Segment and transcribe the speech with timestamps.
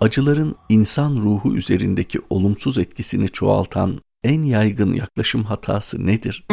[0.00, 6.46] acıların insan ruhu üzerindeki olumsuz etkisini çoğaltan en yaygın yaklaşım hatası nedir?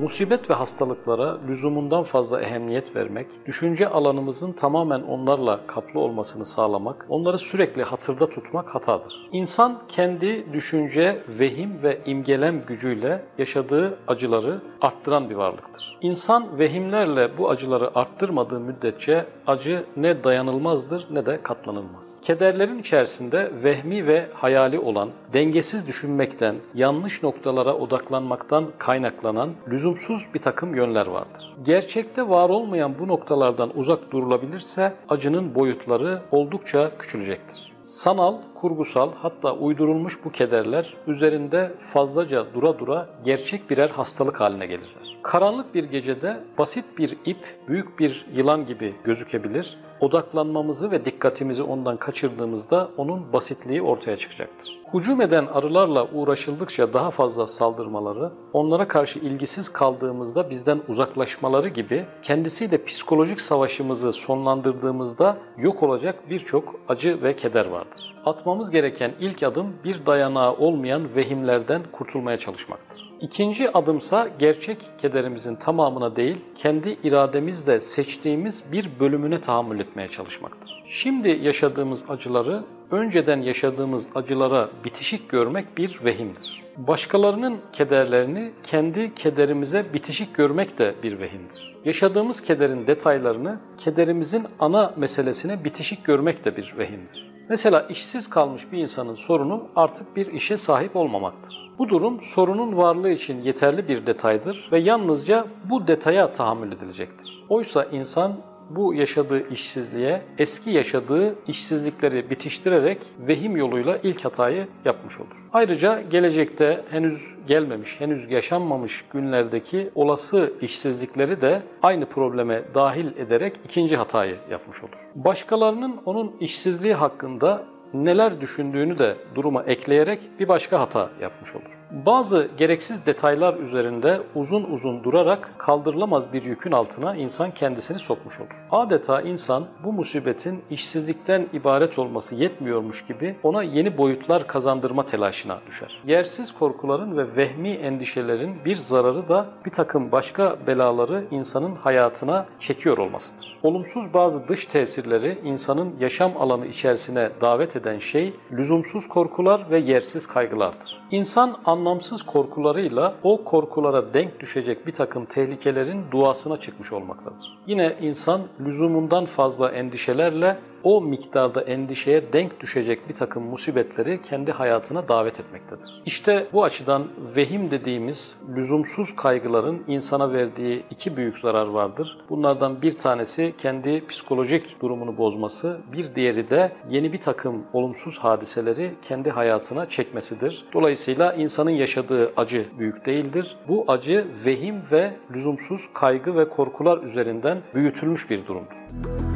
[0.00, 7.38] Musibet ve hastalıklara lüzumundan fazla ehemmiyet vermek, düşünce alanımızın tamamen onlarla kaplı olmasını sağlamak, onları
[7.38, 9.28] sürekli hatırda tutmak hatadır.
[9.32, 15.98] İnsan kendi düşünce, vehim ve imgelem gücüyle yaşadığı acıları arttıran bir varlıktır.
[16.00, 22.06] İnsan vehimlerle bu acıları arttırmadığı müddetçe acı ne dayanılmazdır ne de katlanılmaz.
[22.22, 29.50] Kederlerin içerisinde vehmi ve hayali olan, dengesiz düşünmekten, yanlış noktalara odaklanmaktan kaynaklanan
[29.88, 31.54] lüzumsuz bir takım yönler vardır.
[31.64, 37.72] Gerçekte var olmayan bu noktalardan uzak durulabilirse acının boyutları oldukça küçülecektir.
[37.82, 45.07] Sanal, kurgusal hatta uydurulmuş bu kederler üzerinde fazlaca dura dura gerçek birer hastalık haline gelirler.
[45.22, 49.76] Karanlık bir gecede basit bir ip büyük bir yılan gibi gözükebilir.
[50.00, 54.78] Odaklanmamızı ve dikkatimizi ondan kaçırdığımızda onun basitliği ortaya çıkacaktır.
[54.94, 62.84] Hücum eden arılarla uğraşıldıkça daha fazla saldırmaları, onlara karşı ilgisiz kaldığımızda bizden uzaklaşmaları gibi kendisiyle
[62.84, 68.14] psikolojik savaşımızı sonlandırdığımızda yok olacak birçok acı ve keder vardır.
[68.24, 73.07] Atmamız gereken ilk adım bir dayanağı olmayan vehimlerden kurtulmaya çalışmaktır.
[73.20, 80.84] İkinci adımsa gerçek kederimizin tamamına değil, kendi irademizle seçtiğimiz bir bölümüne tahammül etmeye çalışmaktır.
[80.88, 86.62] Şimdi yaşadığımız acıları önceden yaşadığımız acılara bitişik görmek bir vehimdir.
[86.76, 91.74] Başkalarının kederlerini kendi kederimize bitişik görmek de bir vehimdir.
[91.84, 97.30] Yaşadığımız kederin detaylarını kederimizin ana meselesine bitişik görmek de bir vehimdir.
[97.48, 101.67] Mesela işsiz kalmış bir insanın sorunu artık bir işe sahip olmamaktır.
[101.78, 107.44] Bu durum sorunun varlığı için yeterli bir detaydır ve yalnızca bu detaya tahammül edilecektir.
[107.48, 108.32] Oysa insan
[108.70, 115.48] bu yaşadığı işsizliğe eski yaşadığı işsizlikleri bitiştirerek vehim yoluyla ilk hatayı yapmış olur.
[115.52, 123.96] Ayrıca gelecekte henüz gelmemiş, henüz yaşanmamış günlerdeki olası işsizlikleri de aynı probleme dahil ederek ikinci
[123.96, 124.98] hatayı yapmış olur.
[125.14, 131.78] Başkalarının onun işsizliği hakkında neler düşündüğünü de duruma ekleyerek bir başka hata yapmış olur.
[131.90, 138.66] Bazı gereksiz detaylar üzerinde uzun uzun durarak kaldırılamaz bir yükün altına insan kendisini sokmuş olur.
[138.70, 146.00] Adeta insan bu musibetin işsizlikten ibaret olması yetmiyormuş gibi ona yeni boyutlar kazandırma telaşına düşer.
[146.06, 152.98] Yersiz korkuların ve vehmi endişelerin bir zararı da bir takım başka belaları insanın hayatına çekiyor
[152.98, 153.58] olmasıdır.
[153.62, 160.26] Olumsuz bazı dış tesirleri insanın yaşam alanı içerisine davet eden şey lüzumsuz korkular ve yersiz
[160.26, 161.00] kaygılardır.
[161.10, 167.58] İnsan anlamsız korkularıyla o korkulara denk düşecek bir takım tehlikelerin duasına çıkmış olmaktadır.
[167.66, 175.08] Yine insan lüzumundan fazla endişelerle o miktarda endişeye denk düşecek bir takım musibetleri kendi hayatına
[175.08, 176.02] davet etmektedir.
[176.06, 177.06] İşte bu açıdan
[177.36, 182.18] vehim dediğimiz lüzumsuz kaygıların insana verdiği iki büyük zarar vardır.
[182.30, 188.94] Bunlardan bir tanesi kendi psikolojik durumunu bozması, bir diğeri de yeni bir takım olumsuz hadiseleri
[189.02, 190.64] kendi hayatına çekmesidir.
[190.72, 193.56] Dolayısıyla insanın yaşadığı acı büyük değildir.
[193.68, 199.27] Bu acı vehim ve lüzumsuz kaygı ve korkular üzerinden büyütülmüş bir durumdur.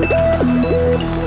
[0.00, 1.21] Thank you.